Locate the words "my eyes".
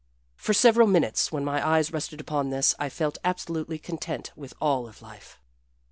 1.45-1.93